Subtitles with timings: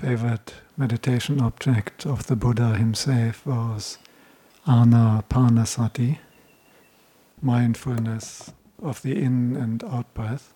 [0.00, 3.98] favorite meditation object of the Buddha himself was
[4.66, 6.16] anapanasati,
[7.42, 8.50] mindfulness
[8.82, 10.54] of the in and out breath.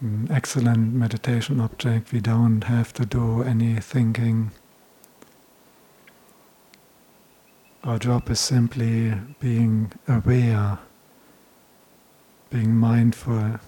[0.00, 4.50] An excellent meditation object, we don't have to do any thinking.
[7.82, 10.80] Our job is simply being aware,
[12.50, 13.58] being mindful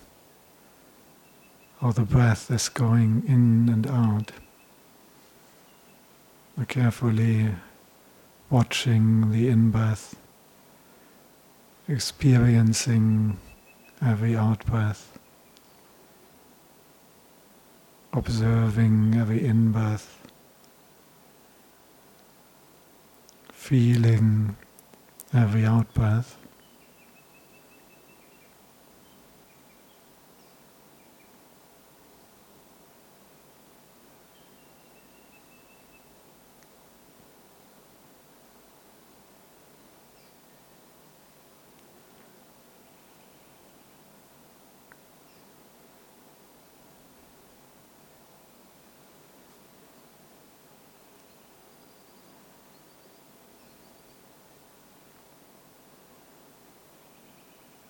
[1.84, 4.32] how the breath is going in and out.
[6.66, 7.50] Carefully
[8.48, 10.16] watching the in breath,
[11.86, 13.36] experiencing
[14.00, 15.18] every out breath,
[18.14, 20.26] observing every in breath,
[23.52, 24.56] feeling
[25.34, 26.43] every out breath.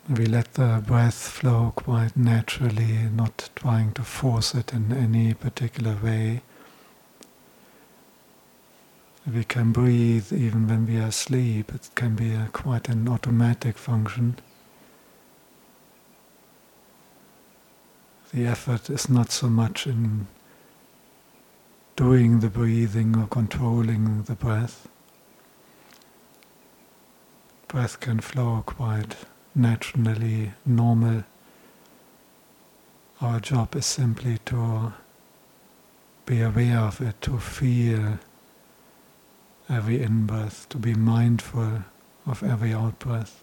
[0.09, 5.97] We let the breath flow quite naturally, not trying to force it in any particular
[5.97, 6.43] way.
[9.27, 11.75] We can breathe even when we are asleep.
[11.75, 14.37] It can be a, quite an automatic function.
[18.35, 20.27] The effort is not so much in
[21.97, 24.87] doing the breathing or controlling the breath.
[27.69, 29.17] Breath can flow quite
[29.55, 31.25] naturally normal.
[33.21, 34.93] Our job is simply to
[36.27, 38.19] be aware of it, to feel
[39.69, 41.85] every in breath, to be mindful
[42.27, 43.43] of every out breath.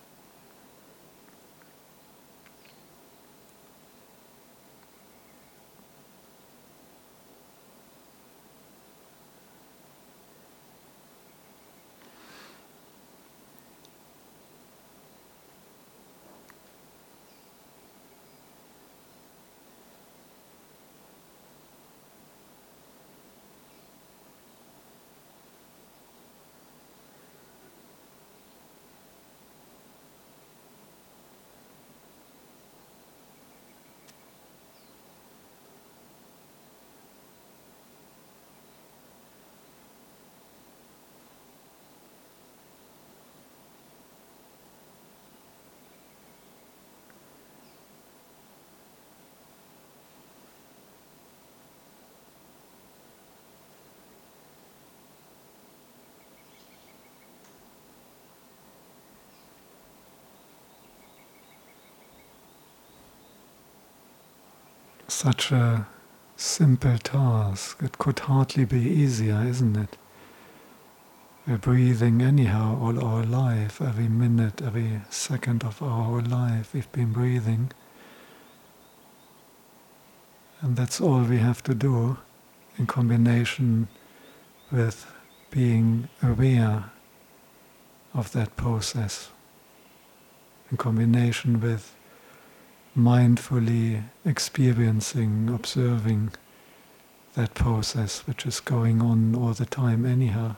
[65.11, 65.87] Such a
[66.37, 67.83] simple task.
[67.83, 69.97] It could hardly be easier, isn't it?
[71.45, 76.91] We're breathing anyhow all our life, every minute, every second of our whole life, we've
[76.91, 77.71] been breathing.
[80.61, 82.17] And that's all we have to do
[82.77, 83.87] in combination
[84.71, 85.11] with
[85.49, 86.91] being aware
[88.13, 89.29] of that process,
[90.69, 91.95] in combination with
[92.97, 96.31] mindfully experiencing, observing
[97.33, 100.55] that process which is going on all the time, anyhow.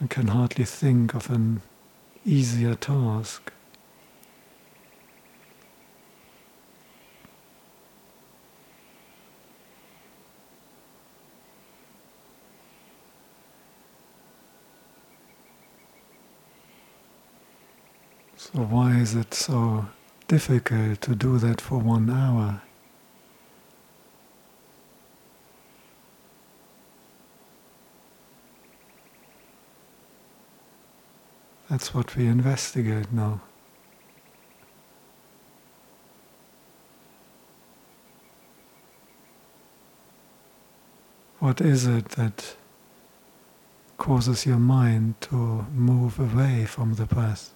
[0.00, 1.62] I can hardly think of an
[2.24, 3.52] easier task.
[18.64, 19.86] Why is it so
[20.26, 22.60] difficult to do that for one hour?
[31.70, 33.42] That's what we investigate now.
[41.38, 42.56] What is it that
[43.98, 45.36] causes your mind to
[45.72, 47.54] move away from the breath?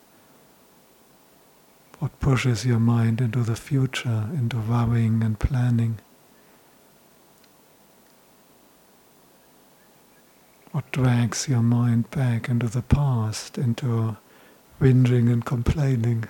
[2.02, 6.00] what pushes your mind into the future, into worrying and planning.
[10.72, 14.16] What drags your mind back into the past, into
[14.80, 16.24] whinging and complaining.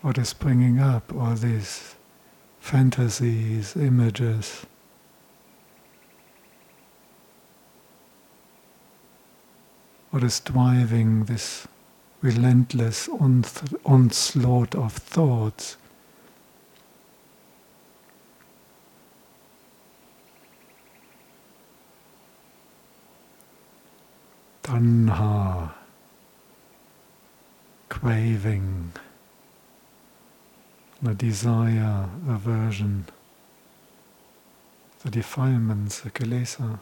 [0.00, 1.97] What is bringing up all this?
[2.68, 4.66] Fantasies, images.
[10.10, 11.66] What is driving this
[12.20, 13.08] relentless
[13.86, 15.78] onslaught of thoughts?
[24.62, 25.72] Tanha,
[27.88, 28.92] craving,
[31.00, 33.06] the desire, aversion,
[35.04, 36.80] the defilements, the kilesa.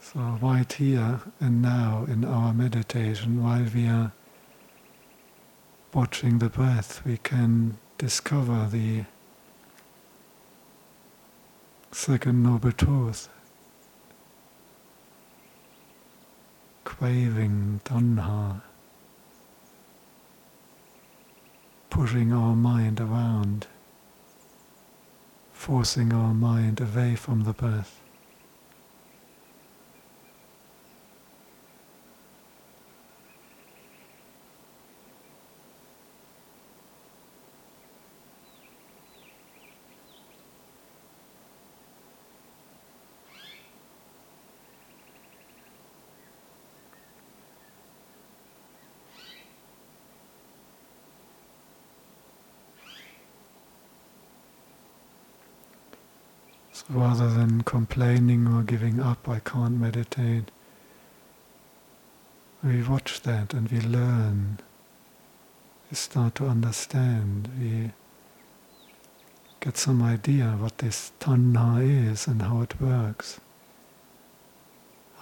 [0.00, 4.12] So right here and now in our meditation, while we are
[5.92, 9.04] watching the breath, we can discover the
[11.92, 13.28] Second Noble Truth.
[16.98, 18.62] Craving, tanha,
[21.90, 23.66] pushing our mind around,
[25.52, 28.00] forcing our mind away from the breath.
[56.76, 60.50] So rather than complaining or giving up, I can't meditate,
[62.62, 64.58] we watch that and we learn.
[65.90, 67.48] We start to understand.
[67.58, 67.92] We
[69.60, 71.80] get some idea what this tanha
[72.12, 73.40] is and how it works,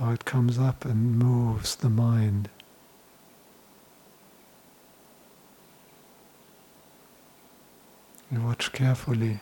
[0.00, 2.48] how it comes up and moves the mind.
[8.32, 9.38] We watch carefully.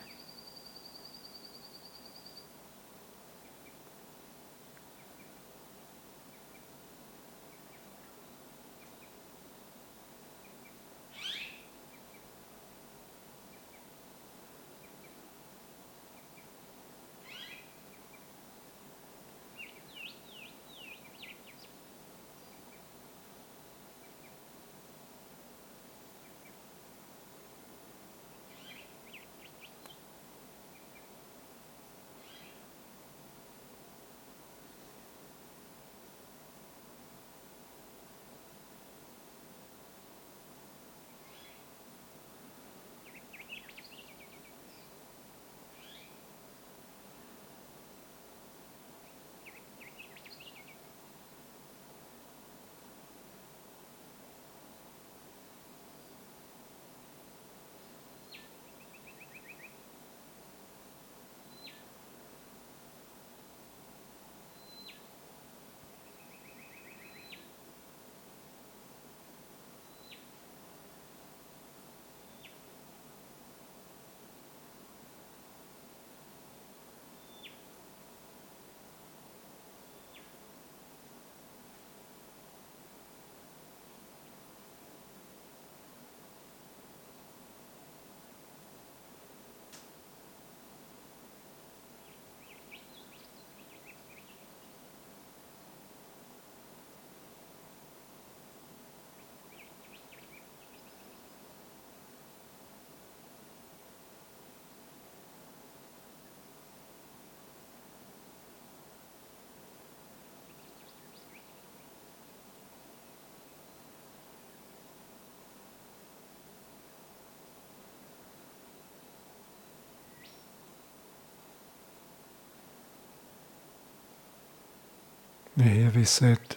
[125.60, 126.56] Here we sit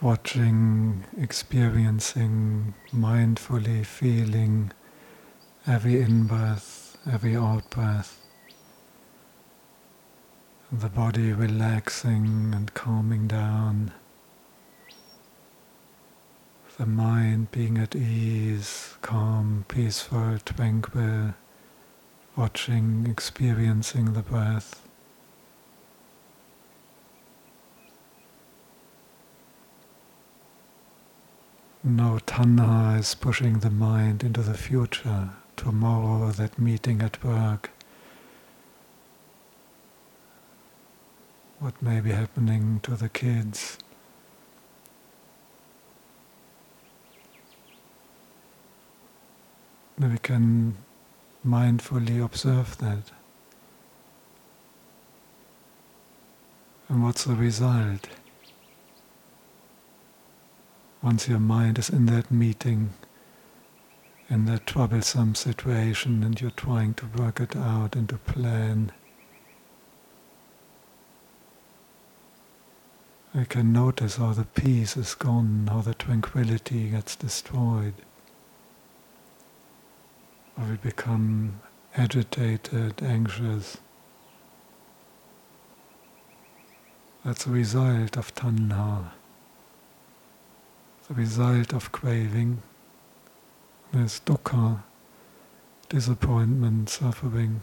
[0.00, 4.72] watching, experiencing, mindfully feeling
[5.66, 8.24] every in breath, every out breath,
[10.72, 13.92] the body relaxing and calming down,
[16.78, 21.34] the mind being at ease, calm, peaceful, tranquil,
[22.34, 24.85] watching, experiencing the breath.
[31.88, 37.70] No tanha is pushing the mind into the future, tomorrow, that meeting at work,
[41.60, 43.78] what may be happening to the kids.
[49.96, 50.74] We can
[51.46, 53.12] mindfully observe that.
[56.88, 58.08] And what's the result?
[61.02, 62.90] Once your mind is in that meeting,
[64.28, 68.90] in that troublesome situation, and you're trying to work it out and to plan,
[73.34, 77.94] you can notice how the peace is gone, how the tranquility gets destroyed.
[80.58, 81.60] Or we become
[81.94, 83.76] agitated, anxious.
[87.24, 89.10] That's a result of tanha,
[91.08, 92.62] the result of craving.
[93.92, 94.82] There's dukkha,
[95.88, 97.60] disappointment, suffering.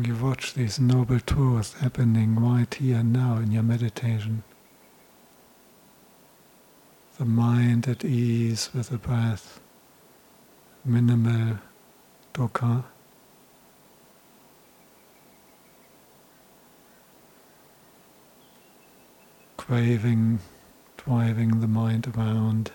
[0.00, 4.42] You watch these noble truths happening right here and now in your meditation.
[7.18, 9.60] The mind at ease with the breath,
[10.84, 11.56] minimal uh,
[12.32, 12.84] dukkha.
[19.56, 20.40] Craving,
[20.96, 22.70] driving the mind around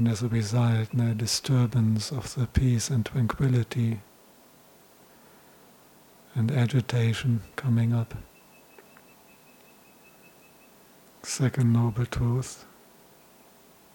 [0.00, 4.00] and as a result, no disturbance of the peace and tranquility
[6.34, 8.14] and agitation coming up.
[11.22, 12.64] Second noble truth,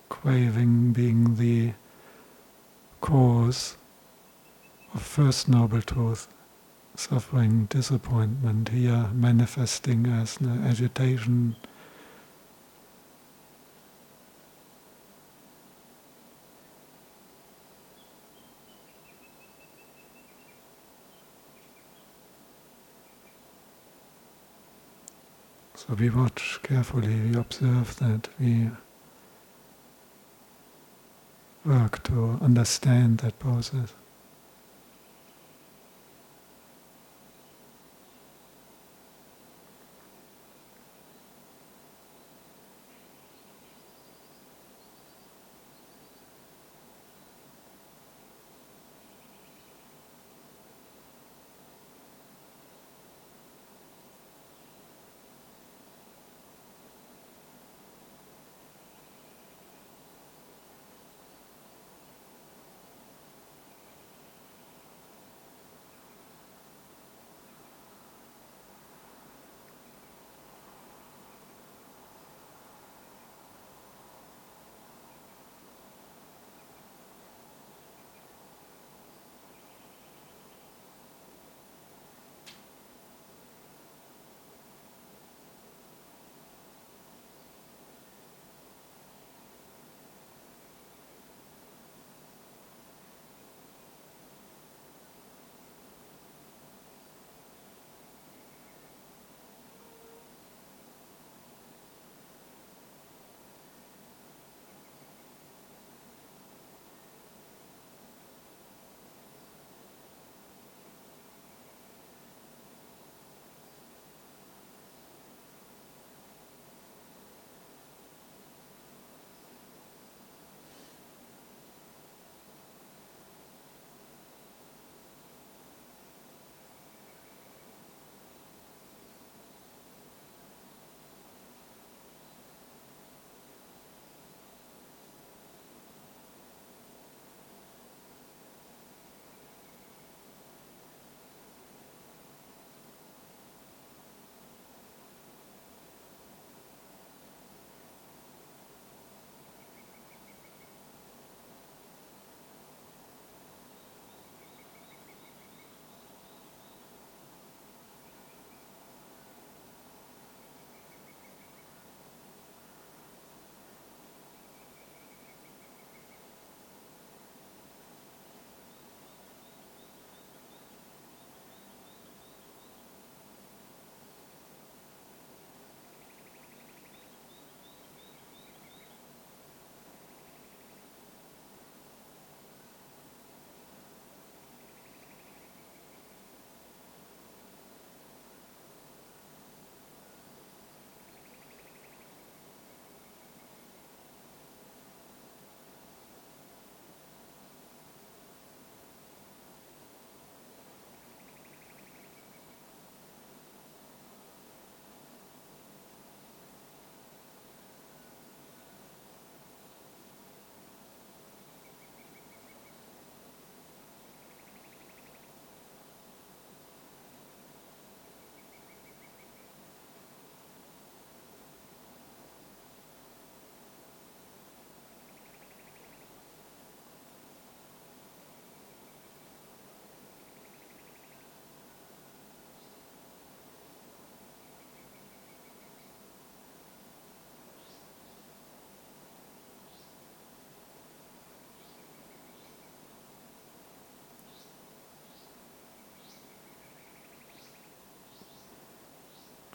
[0.09, 1.73] craving being the
[3.01, 3.77] cause
[4.93, 6.27] of first noble truth,
[6.95, 11.55] suffering, disappointment, here manifesting as an agitation,
[25.87, 28.71] So we watch carefully, we observe that, we
[31.65, 33.93] work to understand that process.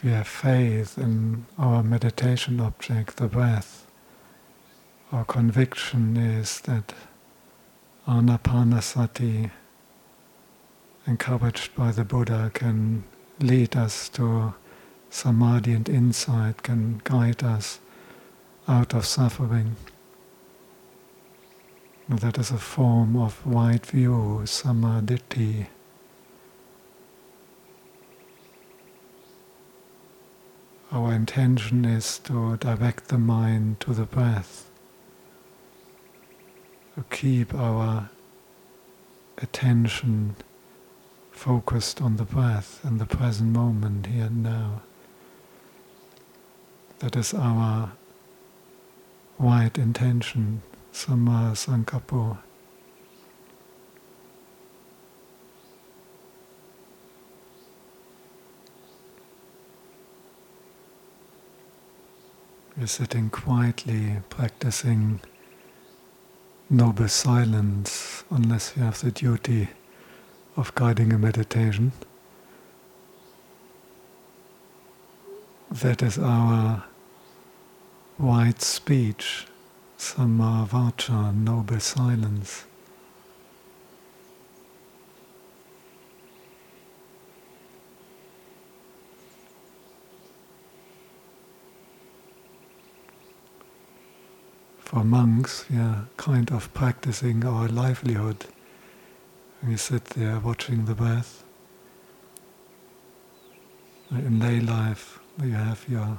[0.02, 3.86] We have faith in our meditation object, the breath.
[5.12, 6.94] Our conviction is that
[8.08, 9.50] Anapanasati,
[11.06, 13.04] encouraged by the Buddha, can
[13.40, 14.54] lead us to
[15.10, 17.80] samadhi and insight, can guide us
[18.66, 19.76] out of suffering.
[22.08, 25.66] That is a form of wide view, samma ditthi.
[30.92, 34.68] Our intention is to direct the mind to the breath,
[36.96, 38.10] to keep our
[39.38, 40.34] attention
[41.30, 44.82] focused on the breath and the present moment here and now.
[46.98, 47.92] That is our
[49.38, 52.38] wide intention, Samma Sankappo.
[62.80, 65.20] We're sitting quietly, practicing
[66.70, 69.68] noble silence, unless you have the duty
[70.56, 71.92] of guiding a meditation.
[75.70, 76.84] That is our
[78.16, 79.46] white speech,
[79.98, 82.64] samma vacha, noble silence.
[94.90, 98.46] For monks, are kind of practicing our livelihood.
[99.64, 101.44] We sit there watching the birth.
[104.10, 106.18] In lay life, you have your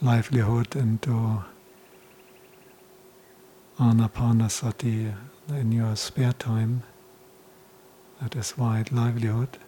[0.00, 1.42] livelihood into
[3.78, 5.14] anapanasati
[5.50, 6.84] in your spare time.
[8.22, 9.58] That is wide livelihood.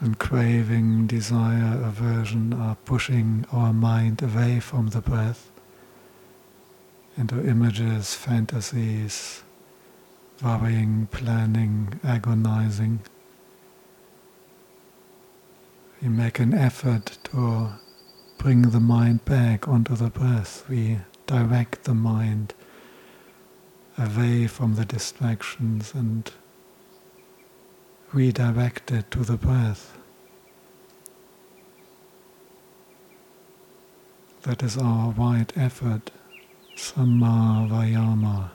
[0.00, 5.50] And craving, desire, aversion are pushing our mind away from the breath
[7.16, 9.42] into images, fantasies,
[10.42, 13.00] worrying, planning, agonizing.
[16.00, 17.72] We make an effort to
[18.38, 20.64] bring the mind back onto the breath.
[20.66, 22.54] We direct the mind
[23.98, 26.32] away from the distractions and
[28.12, 29.96] redirect it to the breath.
[34.42, 36.10] That is our wide effort,
[36.76, 38.50] Samma Vayama.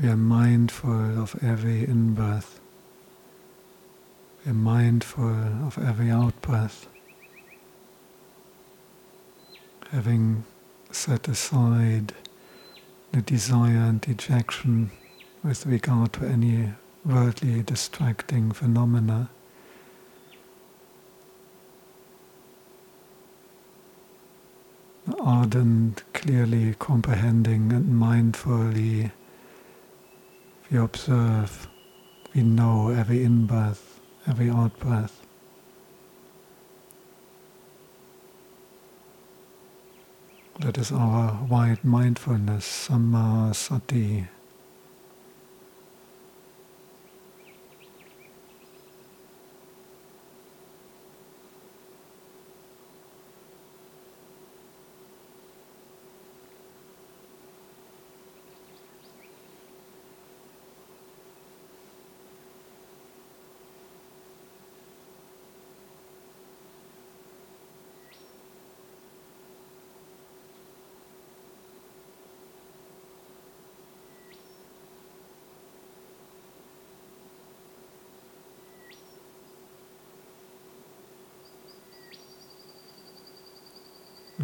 [0.00, 2.60] We are mindful of every in breath.
[4.46, 6.86] Are mindful of every out breath.
[9.90, 10.44] Having
[10.90, 12.12] set aside
[13.12, 14.90] the desire and dejection
[15.42, 16.74] with regard to any
[17.06, 19.30] worldly distracting phenomena.
[25.20, 29.10] Ardent, clearly comprehending and mindfully
[30.74, 31.68] we observe,
[32.34, 35.24] we know every in breath, every out breath.
[40.58, 43.54] That is our wide mindfulness, samma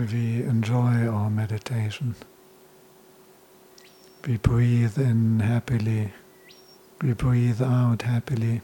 [0.07, 2.15] we enjoy our meditation.
[4.27, 6.13] We breathe in happily,
[7.03, 8.61] we breathe out happily,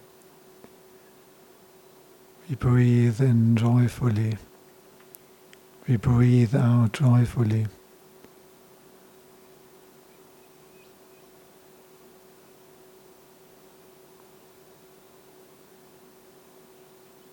[2.48, 4.36] we breathe in joyfully,
[5.88, 7.66] we breathe out joyfully.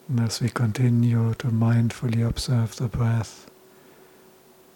[0.10, 3.50] And as we continue to mindfully observe the breath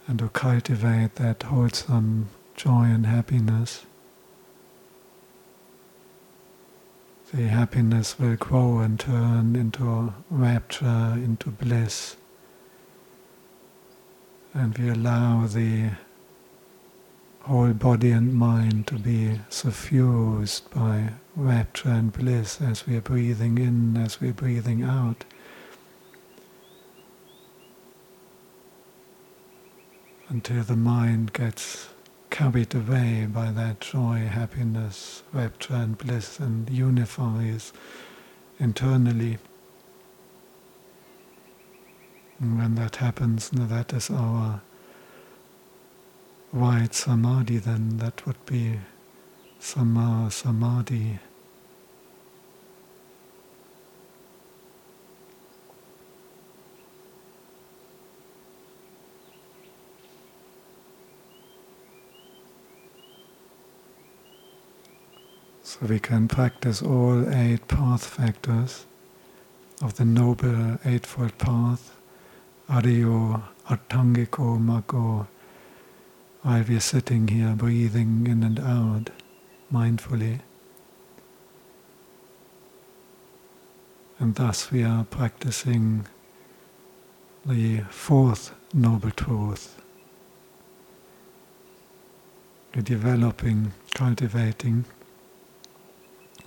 [0.08, 3.86] and to cultivate that wholesome joy and happiness,
[7.34, 12.16] the happiness will grow and turn into rapture, into bliss.
[14.54, 15.92] And we allow the
[17.42, 23.58] whole body and mind to be suffused by rapture and bliss as we are breathing
[23.58, 25.26] in, as we are breathing out.
[30.30, 31.88] Until the mind gets
[32.30, 37.72] carried away by that joy, happiness, rapture, and bliss and unifies
[38.60, 39.38] internally.
[42.40, 44.62] And when that happens, that is our
[46.52, 48.80] right samadhi, then that would be
[49.62, 51.20] samma samadhi.
[65.80, 68.88] So we can practice all eight path factors
[69.80, 71.96] of the Noble Eightfold Path,
[72.68, 75.28] Ariyo, Atthangiko, Maggo,
[76.42, 79.12] while we are sitting here breathing in and out
[79.72, 80.40] mindfully.
[84.18, 86.08] And thus we are practicing
[87.46, 89.80] the fourth noble truth.
[92.74, 94.86] We're developing, cultivating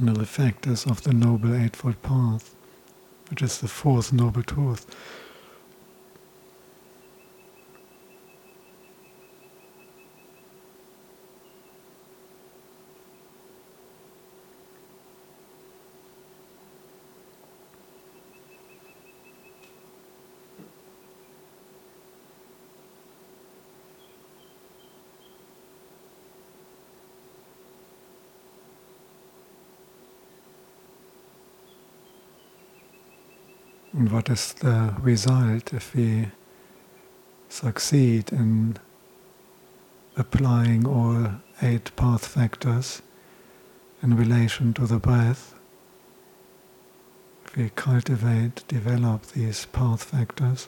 [0.06, 2.54] the factors of the Noble Eightfold Path,
[3.28, 4.86] which is the fourth noble truth.
[34.10, 36.32] And what is the result if we
[37.48, 38.76] succeed in
[40.16, 43.02] applying all eight path factors
[44.02, 45.54] in relation to the breath?
[47.44, 50.66] If we cultivate, develop these path factors,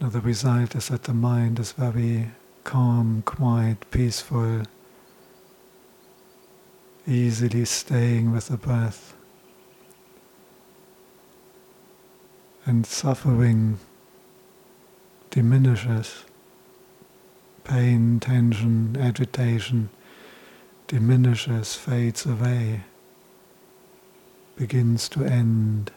[0.00, 2.32] now the result is that the mind is very
[2.64, 4.62] calm, quiet, peaceful,
[7.06, 9.15] easily staying with the breath.
[12.66, 13.78] And suffering
[15.30, 16.24] diminishes.
[17.64, 19.88] Pain, tension, agitation
[20.86, 22.82] diminishes, fades away,
[24.56, 25.90] begins to end.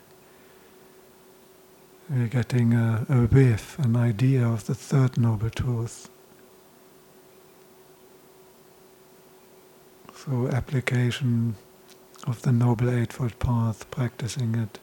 [2.09, 6.09] We're getting a, a whiff, an idea of the third noble truth.
[10.11, 11.55] Through application
[12.27, 14.79] of the Noble Eightfold Path, practicing it.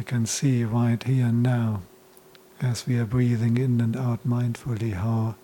[0.00, 1.82] You can see right here and now,
[2.62, 5.34] as we are breathing in and out mindfully, how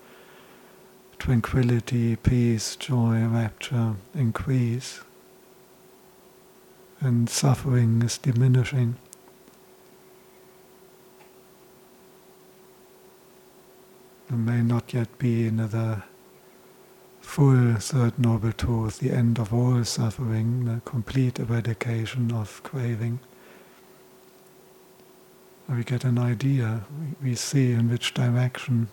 [1.18, 5.02] tranquility, peace, joy, rapture increase,
[7.00, 8.96] and suffering is diminishing.
[14.30, 16.04] There may not yet be another
[17.20, 23.20] full Third Noble Truth, the end of all suffering, the complete eradication of craving
[25.68, 26.84] we get an idea,
[27.22, 28.88] we see in which direction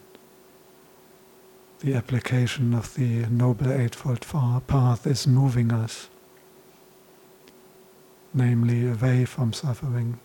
[1.81, 4.21] the application of the Noble Eightfold
[4.67, 6.09] Path is moving us,
[8.33, 10.19] namely away from suffering,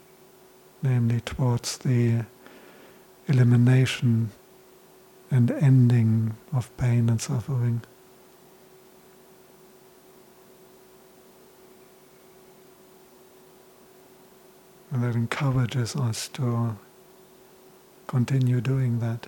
[0.82, 2.24] namely towards the
[3.26, 4.30] elimination
[5.30, 7.82] and ending of pain and suffering.
[14.90, 16.76] And that encourages us to
[18.06, 19.26] continue doing that.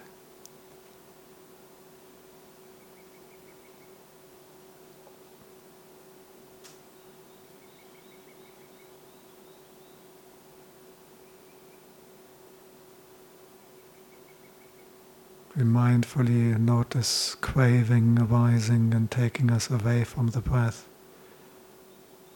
[15.56, 20.86] We mindfully notice craving arising and taking us away from the breath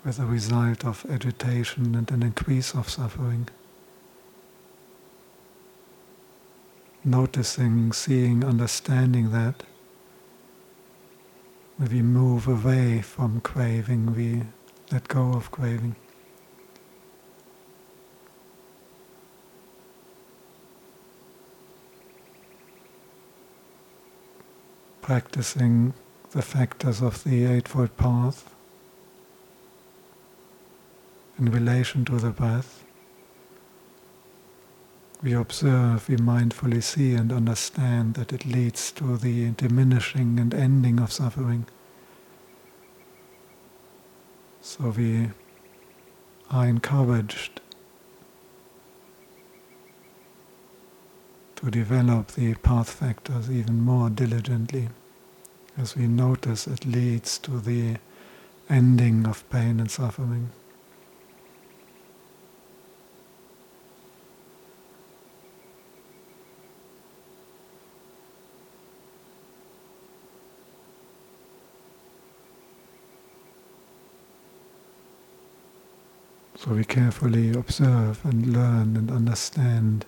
[0.05, 3.49] with a result of agitation and an increase of suffering.
[7.05, 9.63] noticing, seeing, understanding that,
[11.77, 14.43] when we move away from craving, we
[14.91, 15.97] let go of craving.
[25.03, 25.93] Practicing
[26.31, 28.54] the factors of the Eightfold Path
[31.39, 32.85] in relation to the breath.
[35.23, 41.01] We observe, we mindfully see and understand that it leads to the diminishing and ending
[41.01, 41.67] of suffering.
[44.61, 45.31] So we
[46.51, 47.61] are encouraged
[51.57, 54.91] to develop the path factors even more diligently
[55.79, 57.97] as we notice it leads to the
[58.69, 60.51] ending of pain and suffering.
[76.57, 80.07] So we carefully observe and learn and understand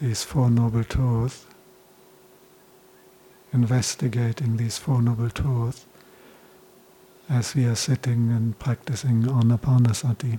[0.00, 1.46] these Four Noble Truths
[3.52, 5.86] investigating these Four Noble Truths
[7.28, 10.38] as we are sitting and practicing Anapanasati.